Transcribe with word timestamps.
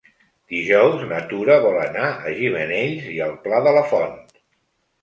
Dijous 0.53 1.03
na 1.11 1.19
Tura 1.33 1.57
vol 1.67 1.77
anar 1.83 2.09
a 2.15 2.35
Gimenells 2.41 3.13
i 3.19 3.23
el 3.31 3.39
Pla 3.47 3.65
de 3.71 3.77
la 3.79 3.87
Font. 3.95 4.19